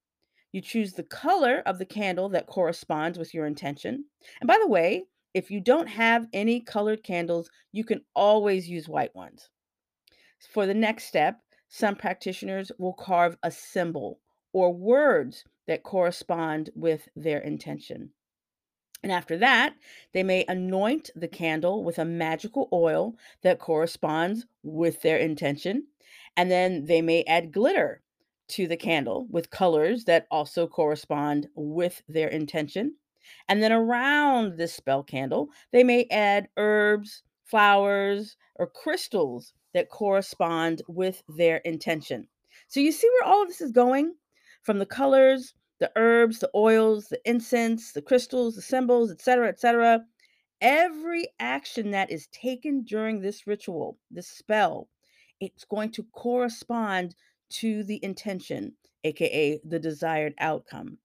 You 0.53 0.61
choose 0.61 0.93
the 0.93 1.03
color 1.03 1.61
of 1.65 1.77
the 1.77 1.85
candle 1.85 2.29
that 2.29 2.47
corresponds 2.47 3.19
with 3.19 3.33
your 3.33 3.45
intention. 3.45 4.05
And 4.39 4.47
by 4.47 4.57
the 4.61 4.69
way, 4.69 5.07
if 5.33 5.51
you 5.51 5.59
don't 5.59 5.89
have 5.89 6.27
any 6.31 6.61
colored 6.61 7.03
candles, 7.03 7.49
you 7.73 7.83
can 7.83 7.99
always 8.15 8.69
use 8.69 8.87
white 8.87 9.13
ones. 9.13 9.49
For 10.39 10.67
the 10.67 10.73
next 10.73 11.03
step, 11.03 11.41
some 11.67 11.97
practitioners 11.97 12.71
will 12.79 12.93
carve 12.93 13.35
a 13.43 13.51
symbol 13.51 14.21
or 14.53 14.73
words 14.73 15.43
that 15.67 15.83
correspond 15.83 16.69
with 16.75 17.09
their 17.17 17.39
intention. 17.39 18.11
And 19.07 19.13
after 19.13 19.37
that, 19.37 19.73
they 20.11 20.21
may 20.21 20.43
anoint 20.49 21.11
the 21.15 21.29
candle 21.29 21.81
with 21.81 21.97
a 21.97 22.03
magical 22.03 22.67
oil 22.73 23.15
that 23.41 23.57
corresponds 23.57 24.45
with 24.63 25.01
their 25.01 25.15
intention. 25.15 25.87
And 26.35 26.51
then 26.51 26.83
they 26.87 27.01
may 27.01 27.23
add 27.23 27.53
glitter 27.53 28.01
to 28.49 28.67
the 28.67 28.75
candle 28.75 29.25
with 29.29 29.49
colors 29.49 30.03
that 30.03 30.27
also 30.29 30.67
correspond 30.67 31.47
with 31.55 32.03
their 32.09 32.27
intention. 32.27 32.97
And 33.47 33.63
then 33.63 33.71
around 33.71 34.57
this 34.57 34.73
spell 34.73 35.03
candle, 35.03 35.51
they 35.71 35.85
may 35.85 36.07
add 36.11 36.49
herbs, 36.57 37.23
flowers, 37.45 38.35
or 38.55 38.67
crystals 38.67 39.53
that 39.73 39.87
correspond 39.87 40.81
with 40.89 41.23
their 41.29 41.59
intention. 41.59 42.27
So 42.67 42.81
you 42.81 42.91
see 42.91 43.07
where 43.07 43.29
all 43.31 43.43
of 43.43 43.47
this 43.47 43.61
is 43.61 43.71
going? 43.71 44.15
From 44.63 44.79
the 44.79 44.85
colors 44.85 45.53
the 45.79 45.91
herbs, 45.95 46.39
the 46.39 46.49
oils, 46.55 47.07
the 47.07 47.19
incense, 47.25 47.91
the 47.91 48.01
crystals, 48.01 48.55
the 48.55 48.61
symbols, 48.61 49.11
etc., 49.11 49.49
etc. 49.49 50.05
Every 50.61 51.27
action 51.39 51.91
that 51.91 52.11
is 52.11 52.27
taken 52.27 52.83
during 52.83 53.21
this 53.21 53.45
ritual, 53.45 53.99
this 54.09 54.27
spell, 54.27 54.89
it's 55.39 55.65
going 55.65 55.91
to 55.91 56.03
correspond 56.13 57.15
to 57.49 57.83
the 57.83 58.03
intention, 58.03 58.73
aka 59.03 59.59
the 59.63 59.79
desired 59.79 60.33
outcome. 60.39 60.97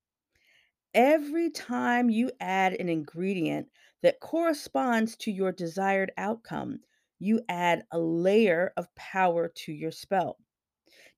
Every 0.95 1.51
time 1.51 2.11
you 2.11 2.31
add 2.41 2.75
an 2.75 2.89
ingredient 2.89 3.69
that 4.03 4.21
corresponds 4.21 5.17
to 5.19 5.31
your 5.31 5.53
desired 5.53 6.13
outcome, 6.17 6.81
you 7.19 7.41
add 7.49 7.85
a 7.93 7.99
layer 7.99 8.73
of 8.77 8.95
power 8.95 9.49
to 9.49 9.73
your 9.73 9.93
spell. 9.93 10.39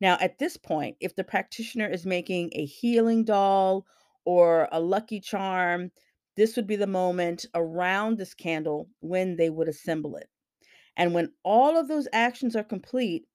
Now, 0.00 0.16
at 0.20 0.38
this 0.38 0.56
point, 0.56 0.96
if 1.00 1.14
the 1.14 1.24
practitioner 1.24 1.88
is 1.88 2.04
making 2.04 2.50
a 2.52 2.64
healing 2.64 3.24
doll 3.24 3.86
or 4.24 4.68
a 4.72 4.80
lucky 4.80 5.20
charm, 5.20 5.90
this 6.36 6.56
would 6.56 6.66
be 6.66 6.76
the 6.76 6.86
moment 6.86 7.46
around 7.54 8.18
this 8.18 8.34
candle 8.34 8.88
when 9.00 9.36
they 9.36 9.50
would 9.50 9.68
assemble 9.68 10.16
it. 10.16 10.28
And 10.96 11.14
when 11.14 11.32
all 11.42 11.76
of 11.76 11.88
those 11.88 12.08
actions 12.12 12.56
are 12.56 12.64
complete, 12.64 13.26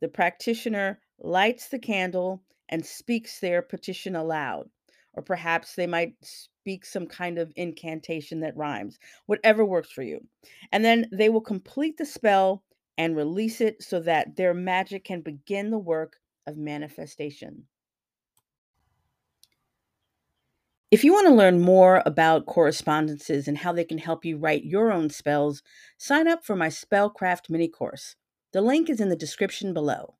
the 0.00 0.08
practitioner 0.08 1.00
lights 1.18 1.68
the 1.68 1.78
candle 1.78 2.42
and 2.68 2.84
speaks 2.84 3.40
their 3.40 3.62
petition 3.62 4.16
aloud. 4.16 4.68
Or 5.14 5.22
perhaps 5.22 5.74
they 5.74 5.86
might 5.86 6.14
speak 6.22 6.84
some 6.84 7.06
kind 7.06 7.38
of 7.38 7.52
incantation 7.56 8.40
that 8.40 8.56
rhymes, 8.56 8.98
whatever 9.26 9.64
works 9.64 9.90
for 9.90 10.02
you. 10.02 10.20
And 10.70 10.84
then 10.84 11.06
they 11.12 11.28
will 11.28 11.40
complete 11.40 11.96
the 11.96 12.06
spell 12.06 12.62
and 13.00 13.16
release 13.16 13.62
it 13.62 13.82
so 13.82 13.98
that 13.98 14.36
their 14.36 14.52
magic 14.52 15.04
can 15.04 15.22
begin 15.22 15.70
the 15.70 15.78
work 15.78 16.18
of 16.46 16.58
manifestation. 16.58 17.64
If 20.90 21.02
you 21.02 21.14
want 21.14 21.26
to 21.28 21.34
learn 21.34 21.62
more 21.62 22.02
about 22.04 22.44
correspondences 22.44 23.48
and 23.48 23.56
how 23.56 23.72
they 23.72 23.84
can 23.84 23.96
help 23.96 24.26
you 24.26 24.36
write 24.36 24.66
your 24.66 24.92
own 24.92 25.08
spells, 25.08 25.62
sign 25.96 26.28
up 26.28 26.44
for 26.44 26.54
my 26.54 26.68
Spellcraft 26.68 27.48
mini 27.48 27.68
course. 27.68 28.16
The 28.52 28.60
link 28.60 28.90
is 28.90 29.00
in 29.00 29.08
the 29.08 29.16
description 29.16 29.72
below. 29.72 30.16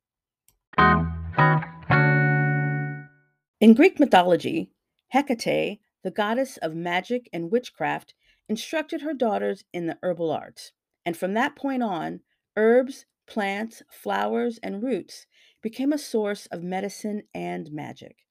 In 3.59 3.75
Greek 3.75 3.99
mythology, 3.99 4.71
Hecate, 5.13 5.77
the 6.03 6.09
goddess 6.09 6.57
of 6.57 6.73
magic 6.73 7.29
and 7.31 7.51
witchcraft, 7.51 8.15
instructed 8.49 9.01
her 9.01 9.13
daughters 9.13 9.65
in 9.71 9.85
the 9.85 9.99
herbal 10.01 10.31
arts, 10.31 10.71
and 11.05 11.15
from 11.15 11.35
that 11.35 11.55
point 11.55 11.83
on, 11.83 12.21
Herbs, 12.57 13.05
plants, 13.27 13.81
flowers, 13.89 14.59
and 14.61 14.83
roots 14.83 15.25
became 15.61 15.93
a 15.93 15.97
source 15.97 16.47
of 16.47 16.63
medicine 16.63 17.23
and 17.33 17.71
magic. 17.71 18.25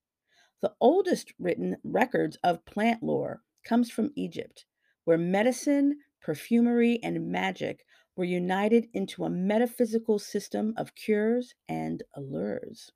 The 0.61 0.75
oldest 0.81 1.33
written 1.39 1.79
records 1.83 2.37
of 2.45 2.67
plant 2.67 3.03
lore 3.03 3.43
comes 3.65 3.91
from 3.91 4.13
Egypt, 4.15 4.67
where 5.05 5.17
medicine, 5.17 6.01
perfumery, 6.21 7.03
and 7.03 7.31
magic 7.31 7.87
were 8.15 8.25
united 8.25 8.89
into 8.93 9.25
a 9.25 9.31
metaphysical 9.31 10.19
system 10.19 10.75
of 10.77 10.95
cures 10.95 11.55
and 11.69 12.03
allures. 12.15 12.93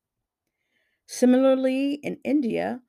Similarly, 1.06 1.94
in 1.94 2.18
India, 2.24 2.82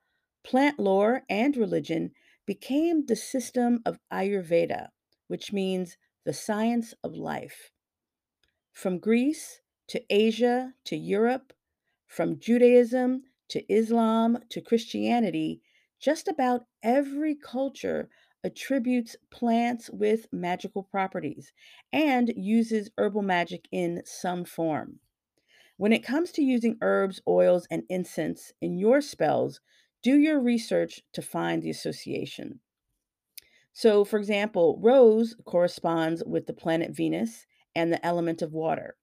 plant 0.43 0.79
lore 0.79 1.23
and 1.29 1.55
religion 1.55 2.11
became 2.45 3.05
the 3.05 3.15
system 3.15 3.81
of 3.85 3.99
Ayurveda, 4.11 4.89
which 5.27 5.53
means 5.53 5.97
the 6.25 6.33
science 6.33 6.93
of 7.03 7.15
life. 7.15 7.71
From 8.75 8.99
Greece 8.99 9.61
to 9.87 10.05
Asia 10.07 10.75
to 10.83 10.95
Europe, 10.95 11.51
from 12.05 12.37
Judaism 12.37 13.23
to 13.47 13.65
Islam 13.73 14.37
to 14.49 14.61
Christianity, 14.61 15.63
just 15.97 16.27
about 16.27 16.67
every 16.83 17.33
culture 17.33 18.07
attributes 18.43 19.15
plants 19.31 19.89
with 19.89 20.31
magical 20.31 20.83
properties 20.83 21.53
and 21.91 22.31
uses 22.37 22.91
herbal 22.99 23.23
magic 23.23 23.67
in 23.71 24.03
some 24.05 24.45
form. 24.45 24.99
When 25.77 25.93
it 25.93 26.03
comes 26.03 26.31
to 26.33 26.43
using 26.43 26.77
herbs, 26.81 27.21
oils, 27.27 27.67
and 27.71 27.83
incense 27.89 28.53
in 28.61 28.77
your 28.77 29.01
spells, 29.01 29.61
do 30.03 30.19
your 30.19 30.39
research 30.39 31.01
to 31.13 31.21
find 31.21 31.63
the 31.63 31.71
association. 31.71 32.61
So, 33.73 34.03
for 34.05 34.17
example, 34.17 34.79
rose 34.81 35.35
corresponds 35.45 36.23
with 36.23 36.47
the 36.47 36.53
planet 36.53 36.91
Venus 36.95 37.45
and 37.75 37.91
the 37.91 38.05
element 38.05 38.41
of 38.41 38.53
water. 38.53 38.95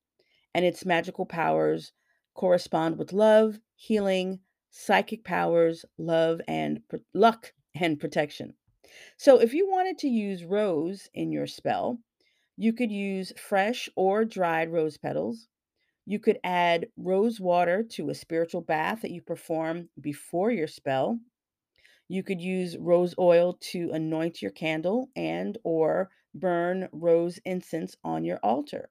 And 0.55 0.65
its 0.65 0.85
magical 0.85 1.27
powers 1.27 1.93
correspond 2.35 2.99
with 2.99 3.13
love, 3.13 3.59
healing, 3.75 4.41
psychic 4.71 5.25
powers, 5.25 5.85
love, 5.99 6.41
and 6.49 6.81
luck 7.15 7.53
and 7.75 8.01
protection. 8.01 8.55
So, 9.17 9.41
if 9.41 9.55
you 9.55 9.71
wanted 9.71 9.99
to 9.99 10.09
use 10.09 10.45
rose 10.45 11.09
in 11.15 11.33
your 11.33 11.47
spell, 11.47 11.99
you 12.57 12.73
could 12.73 12.93
use 12.93 13.33
fresh 13.37 13.89
or 13.97 14.25
dried 14.25 14.71
rose 14.71 14.99
petals. 14.99 15.49
You 16.05 16.19
could 16.19 16.39
add 16.45 16.89
rose 16.97 17.41
water 17.41 17.83
to 17.93 18.11
a 18.11 18.15
spiritual 18.15 18.61
bath 18.61 19.03
that 19.03 19.11
you 19.11 19.23
perform 19.23 19.89
before 20.01 20.51
your 20.51 20.67
spell. 20.67 21.19
You 22.13 22.23
could 22.23 22.43
use 22.43 22.77
rose 22.77 23.15
oil 23.19 23.57
to 23.73 23.91
anoint 23.91 24.43
your 24.43 24.51
candle 24.51 25.09
and 25.17 25.57
or 25.65 26.11
burn 26.35 26.91
rose 26.93 27.39
incense 27.47 27.97
on 28.05 28.23
your 28.23 28.39
altar. 28.43 28.91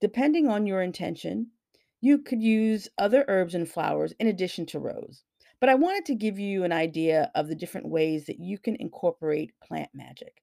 Depending 0.00 0.48
on 0.48 0.66
your 0.66 0.82
intention, 0.82 1.52
you 2.00 2.18
could 2.18 2.42
use 2.42 2.88
other 2.98 3.24
herbs 3.28 3.54
and 3.54 3.68
flowers 3.68 4.12
in 4.18 4.26
addition 4.26 4.66
to 4.66 4.80
rose. 4.80 5.22
But 5.60 5.68
I 5.68 5.76
wanted 5.76 6.04
to 6.06 6.16
give 6.16 6.36
you 6.36 6.64
an 6.64 6.72
idea 6.72 7.30
of 7.36 7.46
the 7.46 7.54
different 7.54 7.90
ways 7.90 8.26
that 8.26 8.40
you 8.40 8.58
can 8.58 8.74
incorporate 8.74 9.54
plant 9.60 9.90
magic. 9.94 10.42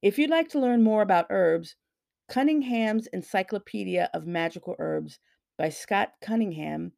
If 0.00 0.18
you'd 0.18 0.30
like 0.30 0.48
to 0.48 0.60
learn 0.60 0.82
more 0.82 1.02
about 1.02 1.26
herbs, 1.28 1.76
Cunningham's 2.26 3.06
Encyclopedia 3.08 4.08
of 4.14 4.26
Magical 4.26 4.76
Herbs 4.78 5.18
by 5.58 5.68
Scott 5.68 6.14
Cunningham 6.22 6.92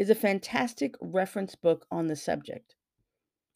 is 0.00 0.10
a 0.10 0.16
fantastic 0.16 0.96
reference 1.00 1.54
book 1.54 1.86
on 1.92 2.08
the 2.08 2.16
subject. 2.16 2.74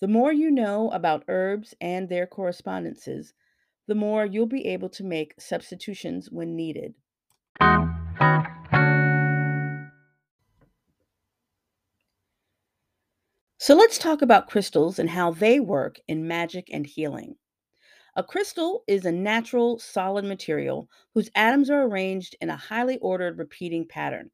The 0.01 0.09
more 0.09 0.31
you 0.31 0.51
know 0.51 0.91
about 0.91 1.25
herbs 1.27 1.75
and 1.81 2.09
their 2.09 2.27
correspondences, 2.27 3.33
the 3.87 3.95
more 3.95 4.27
you'll 4.27 4.47
be 4.47 4.67
able 4.67 4.91
to 4.91 5.03
make 5.03 5.41
substitutions 5.41 6.31
when 6.31 6.55
needed. 6.55 6.95
So 13.59 13.75
let's 13.75 13.97
talk 13.97 14.21
about 14.21 14.49
crystals 14.49 14.99
and 14.99 15.09
how 15.09 15.31
they 15.31 15.61
work 15.61 15.99
in 16.07 16.29
magic 16.29 16.69
and 16.71 16.87
healing. 16.87 17.37
A 18.15 18.23
crystal 18.23 18.85
is 18.87 19.07
a 19.07 19.13
natural 19.13 19.79
solid 19.79 20.27
material 20.27 20.91
whose 21.15 21.31
atoms 21.35 21.71
are 21.71 21.85
arranged 21.85 22.37
in 22.41 22.51
a 22.51 22.57
highly 22.57 22.99
ordered 22.99 23.39
repeating 23.39 23.89
pattern. 23.89 24.31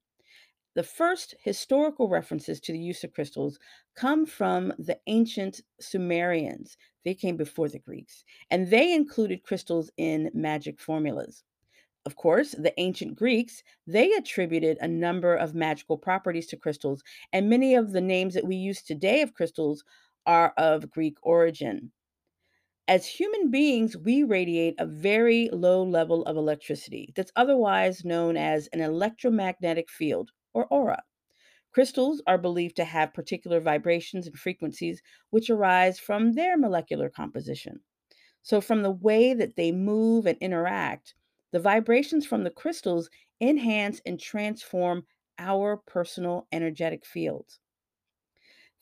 The 0.75 0.83
first 0.83 1.35
historical 1.43 2.09
references 2.11 2.61
to 2.61 2.73
the 2.73 2.79
use 2.79 3.05
of 3.05 3.13
crystals 3.15 3.59
come 3.95 4.27
from 4.27 4.75
the 4.79 5.01
ancient 5.07 5.63
Sumerians. 5.81 6.77
They 7.05 7.15
came 7.15 7.39
before 7.39 7.71
the 7.71 7.79
Greeks, 7.79 8.23
and 8.51 8.69
they 8.69 8.93
included 8.93 9.45
crystals 9.45 9.91
in 9.97 10.31
magic 10.35 10.79
formulas. 10.79 11.43
Of 12.05 12.17
course, 12.17 12.53
the 12.53 12.79
ancient 12.81 13.17
Greeks, 13.17 13.63
they 13.87 14.13
attributed 14.13 14.79
a 14.81 14.89
number 14.89 15.35
of 15.35 15.55
magical 15.55 15.99
properties 15.99 16.47
to 16.49 16.57
crystals, 16.57 17.03
and 17.33 17.49
many 17.51 17.75
of 17.75 17.93
the 17.93 18.01
names 18.01 18.35
that 18.35 18.47
we 18.47 18.57
use 18.57 18.83
today 18.83 19.23
of 19.23 19.35
crystals 19.35 19.85
are 20.27 20.55
of 20.57 20.91
Greek 20.91 21.17
origin. 21.23 21.93
As 22.87 23.07
human 23.07 23.51
beings, 23.51 23.97
we 23.97 24.23
radiate 24.23 24.77
a 24.79 24.87
very 24.87 25.49
low 25.51 25.83
level 25.83 26.25
of 26.27 26.37
electricity 26.37 27.13
that's 27.17 27.33
otherwise 27.35 28.05
known 28.05 28.37
as 28.37 28.69
an 28.69 28.81
electromagnetic 28.81 29.91
field 29.91 30.31
or 30.55 30.67
aura. 30.67 31.03
Crystals 31.73 32.21
are 32.27 32.39
believed 32.39 32.77
to 32.77 32.85
have 32.85 33.15
particular 33.15 33.61
vibrations 33.61 34.27
and 34.27 34.39
frequencies 34.39 35.03
which 35.31 35.49
arise 35.49 35.99
from 35.99 36.33
their 36.33 36.57
molecular 36.57 37.09
composition. 37.09 37.81
So, 38.43 38.61
from 38.61 38.83
the 38.83 38.91
way 38.91 39.35
that 39.35 39.57
they 39.57 39.73
move 39.73 40.27
and 40.27 40.37
interact, 40.39 41.15
the 41.53 41.61
vibrations 41.61 42.27
from 42.27 42.45
the 42.45 42.51
crystals 42.51 43.09
enhance 43.41 44.01
and 44.05 44.21
transform 44.21 45.07
our 45.39 45.77
personal 45.77 46.47
energetic 46.53 47.07
fields. 47.07 47.59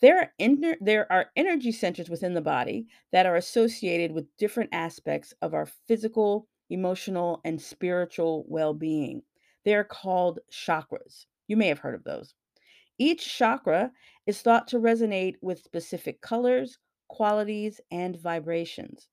There 0.00 0.19
are, 0.41 0.77
there 0.81 1.12
are 1.12 1.31
energy 1.37 1.73
centers 1.73 2.09
within 2.09 2.33
the 2.33 2.41
body 2.41 2.87
that 3.12 3.27
are 3.27 3.37
associated 3.37 4.12
with 4.12 4.35
different 4.39 4.71
aspects 4.73 5.35
of 5.43 5.53
our 5.53 5.67
physical, 5.87 6.49
emotional, 6.71 7.41
and 7.45 7.61
spiritual 7.61 8.45
well 8.49 8.73
being. 8.73 9.23
They 9.65 9.75
are 9.75 9.85
called 9.85 10.39
chakras. 10.50 11.27
You 11.50 11.57
may 11.57 11.66
have 11.66 11.80
heard 11.80 11.97
of 11.97 12.04
those. 12.04 12.33
Each 12.97 13.26
chakra 13.37 13.90
is 14.25 14.40
thought 14.40 14.69
to 14.69 14.78
resonate 14.78 15.35
with 15.42 15.64
specific 15.64 16.21
colors, 16.21 16.78
qualities, 17.09 17.81
and 17.90 18.16
vibrations. 18.16 19.09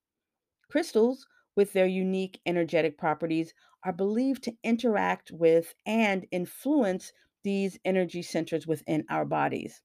Crystals, 0.70 1.26
with 1.56 1.74
their 1.74 1.88
unique 1.88 2.40
energetic 2.46 2.96
properties, 2.96 3.56
are 3.84 3.92
believed 3.92 4.44
to 4.44 4.56
interact 4.64 5.32
with 5.32 5.74
and 5.88 6.28
influence 6.30 7.12
these 7.44 7.80
energy 7.84 8.22
centers 8.22 8.68
within 8.68 9.04
our 9.10 9.26
bodies. 9.26 9.82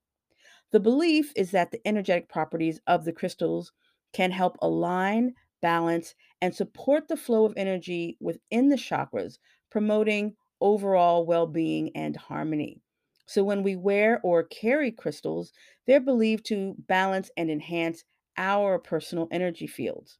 The 0.72 0.80
belief 0.80 1.32
is 1.34 1.52
that 1.52 1.70
the 1.70 1.80
energetic 1.88 2.28
properties 2.28 2.82
of 2.86 3.06
the 3.06 3.14
crystals 3.14 3.72
can 4.12 4.30
help 4.30 4.58
align, 4.60 5.32
balance, 5.62 6.14
and 6.42 6.54
support 6.54 7.08
the 7.08 7.16
flow 7.16 7.46
of 7.46 7.54
energy 7.56 8.18
within 8.20 8.68
the 8.68 8.76
chakras, 8.76 9.38
promoting 9.70 10.36
overall 10.62 11.26
well 11.26 11.46
being 11.46 11.94
and 11.96 12.16
harmony. 12.16 12.82
So, 13.26 13.44
when 13.44 13.62
we 13.62 13.76
wear 13.76 14.20
or 14.22 14.44
carry 14.44 14.92
crystals, 14.92 15.52
they're 15.86 16.00
believed 16.00 16.46
to 16.46 16.74
balance 16.78 17.30
and 17.36 17.50
enhance 17.50 18.04
our 18.38 18.78
personal 18.78 19.28
energy 19.32 19.66
fields. 19.66 20.18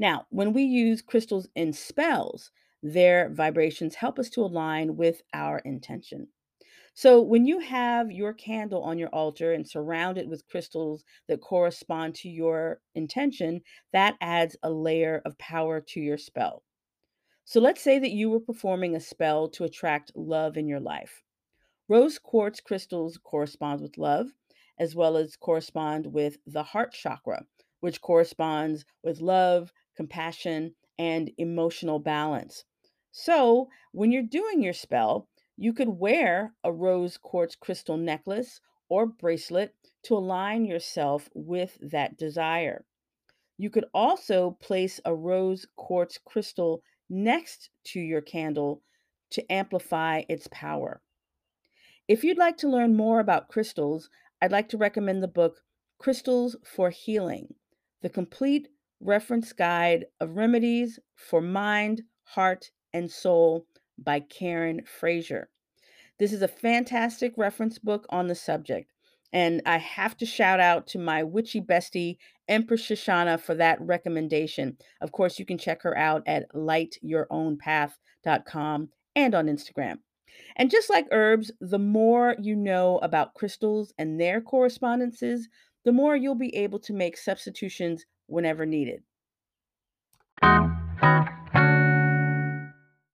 Now, 0.00 0.26
when 0.30 0.52
we 0.52 0.64
use 0.64 1.00
crystals 1.00 1.48
in 1.54 1.72
spells, 1.72 2.50
their 2.82 3.28
vibrations 3.28 3.94
help 3.94 4.18
us 4.18 4.28
to 4.30 4.40
align 4.42 4.96
with 4.96 5.22
our 5.32 5.60
intention. 5.60 6.28
So, 6.94 7.22
when 7.22 7.46
you 7.46 7.60
have 7.60 8.12
your 8.12 8.34
candle 8.34 8.82
on 8.82 8.98
your 8.98 9.10
altar 9.10 9.52
and 9.52 9.68
surround 9.68 10.18
it 10.18 10.28
with 10.28 10.48
crystals 10.48 11.04
that 11.28 11.40
correspond 11.42 12.14
to 12.16 12.30
your 12.30 12.82
intention, 12.94 13.62
that 13.92 14.16
adds 14.20 14.56
a 14.62 14.70
layer 14.70 15.22
of 15.24 15.38
power 15.38 15.80
to 15.80 16.00
your 16.00 16.18
spell. 16.18 16.64
So, 17.50 17.58
let's 17.58 17.80
say 17.80 17.98
that 17.98 18.12
you 18.12 18.30
were 18.30 18.38
performing 18.38 18.94
a 18.94 19.00
spell 19.00 19.48
to 19.48 19.64
attract 19.64 20.12
love 20.14 20.56
in 20.56 20.68
your 20.68 20.78
life. 20.78 21.24
Rose 21.88 22.16
quartz 22.16 22.60
crystals 22.60 23.18
correspond 23.18 23.80
with 23.80 23.98
love, 23.98 24.28
as 24.78 24.94
well 24.94 25.16
as 25.16 25.34
correspond 25.34 26.06
with 26.12 26.38
the 26.46 26.62
heart 26.62 26.92
chakra, 26.92 27.44
which 27.80 28.00
corresponds 28.00 28.84
with 29.02 29.20
love, 29.20 29.72
compassion, 29.96 30.76
and 30.96 31.32
emotional 31.38 31.98
balance. 31.98 32.62
So, 33.10 33.68
when 33.90 34.12
you're 34.12 34.22
doing 34.22 34.62
your 34.62 34.72
spell, 34.72 35.28
you 35.56 35.72
could 35.72 35.88
wear 35.88 36.54
a 36.62 36.72
rose 36.72 37.16
quartz 37.16 37.56
crystal 37.56 37.96
necklace 37.96 38.60
or 38.88 39.06
bracelet 39.06 39.74
to 40.04 40.16
align 40.16 40.66
yourself 40.66 41.28
with 41.34 41.78
that 41.82 42.16
desire. 42.16 42.86
You 43.58 43.70
could 43.70 43.86
also 43.92 44.52
place 44.52 45.00
a 45.04 45.16
rose 45.16 45.66
quartz 45.74 46.16
crystal 46.16 46.84
next 47.10 47.70
to 47.84 48.00
your 48.00 48.22
candle 48.22 48.82
to 49.30 49.52
amplify 49.52 50.22
its 50.28 50.48
power. 50.50 51.02
If 52.08 52.24
you'd 52.24 52.38
like 52.38 52.56
to 52.58 52.68
learn 52.68 52.96
more 52.96 53.20
about 53.20 53.48
crystals, 53.48 54.08
I'd 54.40 54.52
like 54.52 54.68
to 54.70 54.78
recommend 54.78 55.22
the 55.22 55.28
book 55.28 55.62
Crystals 55.98 56.56
for 56.64 56.88
Healing 56.88 57.54
The 58.00 58.08
Complete 58.08 58.68
Reference 59.00 59.52
Guide 59.52 60.06
of 60.20 60.36
Remedies 60.36 60.98
for 61.14 61.40
Mind, 61.40 62.02
Heart, 62.24 62.70
and 62.92 63.10
Soul 63.10 63.66
by 63.98 64.20
Karen 64.20 64.82
Frazier. 64.84 65.50
This 66.18 66.32
is 66.32 66.42
a 66.42 66.48
fantastic 66.48 67.34
reference 67.36 67.78
book 67.78 68.06
on 68.10 68.28
the 68.28 68.34
subject. 68.34 68.92
And 69.32 69.62
I 69.64 69.78
have 69.78 70.16
to 70.18 70.26
shout 70.26 70.60
out 70.60 70.88
to 70.88 70.98
my 70.98 71.22
witchy 71.22 71.60
bestie, 71.60 72.16
Empress 72.48 72.82
Shoshana, 72.82 73.40
for 73.40 73.54
that 73.54 73.80
recommendation. 73.80 74.76
Of 75.00 75.12
course, 75.12 75.38
you 75.38 75.46
can 75.46 75.58
check 75.58 75.82
her 75.82 75.96
out 75.96 76.24
at 76.26 76.52
lightyourownpath.com 76.52 78.88
and 79.14 79.34
on 79.34 79.46
Instagram. 79.46 79.98
And 80.56 80.70
just 80.70 80.90
like 80.90 81.06
herbs, 81.10 81.50
the 81.60 81.78
more 81.78 82.36
you 82.40 82.56
know 82.56 82.98
about 82.98 83.34
crystals 83.34 83.92
and 83.98 84.20
their 84.20 84.40
correspondences, 84.40 85.48
the 85.84 85.92
more 85.92 86.16
you'll 86.16 86.34
be 86.34 86.54
able 86.56 86.80
to 86.80 86.92
make 86.92 87.16
substitutions 87.16 88.04
whenever 88.26 88.66
needed. 88.66 89.02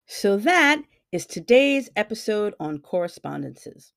So 0.06 0.38
that 0.38 0.82
is 1.12 1.26
today's 1.26 1.90
episode 1.96 2.54
on 2.60 2.78
correspondences. 2.80 3.94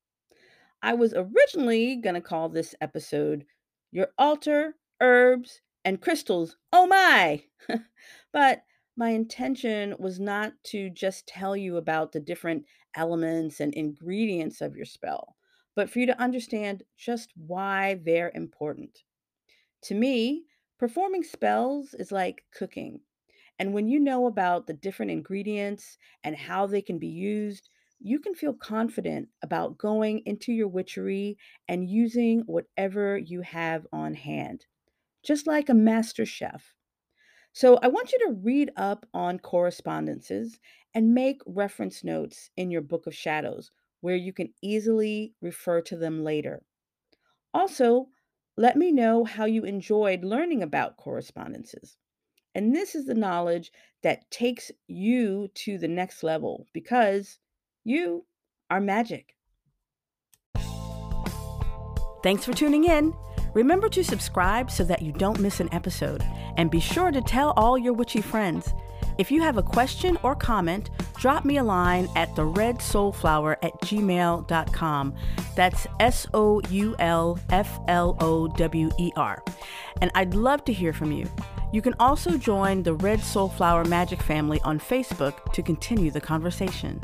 I 0.87 0.95
was 0.95 1.13
originally 1.17 1.97
going 1.97 2.15
to 2.15 2.21
call 2.21 2.49
this 2.49 2.73
episode 2.81 3.45
Your 3.91 4.11
Altar, 4.19 4.77
Herbs, 5.01 5.61
and 5.85 6.01
Crystals. 6.01 6.57
Oh 6.73 6.87
my! 6.87 7.43
but 8.33 8.63
my 8.97 9.11
intention 9.11 9.97
was 9.99 10.21
not 10.21 10.53
to 10.67 10.89
just 10.91 11.27
tell 11.27 11.57
you 11.57 11.77
about 11.77 12.13
the 12.13 12.21
different 12.21 12.67
elements 12.95 13.59
and 13.59 13.75
ingredients 13.75 14.61
of 14.61 14.77
your 14.77 14.85
spell, 14.85 15.35
but 15.75 15.91
for 15.91 15.99
you 15.99 16.07
to 16.07 16.23
understand 16.23 16.85
just 16.97 17.33
why 17.35 17.99
they're 18.05 18.31
important. 18.37 19.01
To 19.87 19.95
me, 19.97 20.45
performing 20.79 21.25
spells 21.25 21.95
is 21.95 22.13
like 22.13 22.45
cooking. 22.57 23.01
And 23.59 23.75
when 23.75 23.89
you 23.89 23.99
know 23.99 24.29
about 24.29 24.69
the 24.69 24.75
different 24.75 25.11
ingredients 25.11 25.99
and 26.23 26.37
how 26.37 26.69
they 26.69 26.81
can 26.81 27.01
be 27.01 27.09
used, 27.09 27.71
you 28.01 28.19
can 28.21 28.35
feel 28.35 28.55
confident 28.55 29.31
about 29.43 29.79
going 29.79 30.21
into 30.27 30.53
your 30.53 30.69
witchery 30.69 31.39
and 31.69 31.89
using 31.91 32.41
whatever 32.43 33.19
you 33.19 33.43
have 33.43 33.87
on 33.93 34.15
hand, 34.15 34.67
just 35.25 35.47
like 35.47 35.69
a 35.69 35.75
master 35.75 36.27
chef. 36.27 36.75
So, 37.53 37.77
I 37.79 37.89
want 37.89 38.13
you 38.13 38.19
to 38.27 38.35
read 38.35 38.71
up 38.77 39.07
on 39.15 39.41
correspondences 39.41 40.61
and 40.95 41.15
make 41.15 41.43
reference 41.47 42.05
notes 42.05 42.51
in 42.57 42.71
your 42.71 42.83
Book 42.83 43.07
of 43.09 43.15
Shadows 43.15 43.73
where 44.01 44.17
you 44.17 44.33
can 44.33 44.55
easily 44.63 45.35
refer 45.41 45.81
to 45.83 45.97
them 45.97 46.23
later. 46.23 46.63
Also, 47.53 48.09
let 48.57 48.77
me 48.77 48.93
know 48.93 49.25
how 49.25 49.45
you 49.47 49.65
enjoyed 49.65 50.25
learning 50.25 50.63
about 50.63 50.97
correspondences. 50.97 51.99
And 52.55 52.75
this 52.75 52.95
is 52.95 53.07
the 53.07 53.15
knowledge 53.15 53.73
that 54.03 54.31
takes 54.31 54.73
you 54.89 55.49
to 55.55 55.79
the 55.79 55.89
next 55.89 56.23
level 56.23 56.67
because 56.73 57.39
you 57.87 58.27
are 58.69 58.81
magic. 58.81 59.37
Thanks 62.23 62.45
for 62.45 62.53
tuning 62.53 62.85
in. 62.85 63.15
Remember 63.55 63.89
to 63.91 64.03
subscribe 64.03 64.71
so 64.71 64.83
that 64.85 65.03
you 65.03 65.13
don't 65.13 65.39
miss 65.39 65.61
an 65.61 65.73
episode. 65.73 66.23
And 66.57 66.69
be 66.69 66.81
sure 66.81 67.13
to 67.13 67.21
tell 67.21 67.53
all 67.57 67.79
your 67.79 67.93
witchy 67.93 68.21
friends. 68.21 68.75
If 69.19 69.31
you 69.31 69.41
have 69.41 69.57
a 69.57 69.63
question 69.63 70.19
or 70.25 70.35
comment, 70.35 70.91
drop 71.17 71.45
me 71.45 71.59
a 71.59 71.63
line 71.63 72.09
at 72.17 72.35
the 72.35 72.45
red 72.45 72.77
at 72.77 72.83
gmail.com. 73.83 75.15
That's 75.55 75.87
S 76.01 76.27
O 76.35 76.61
U 76.69 76.97
L 76.99 77.39
F 77.51 77.79
L 77.87 78.17
O 78.21 78.49
W 78.49 78.91
E 78.99 79.13
R. 79.17 79.43
And 80.03 80.11
I'd 80.17 80.35
love 80.35 80.65
to 80.65 80.73
hear 80.73 80.93
from 80.93 81.13
you. 81.13 81.31
You 81.73 81.83
can 81.83 81.95
also 82.01 82.37
join 82.37 82.83
the 82.83 82.95
Red 82.95 83.21
Soulflower 83.21 83.87
Magic 83.87 84.21
family 84.23 84.61
on 84.65 84.81
Facebook 84.81 85.53
to 85.53 85.63
continue 85.63 86.11
the 86.11 86.21
conversation. 86.21 87.01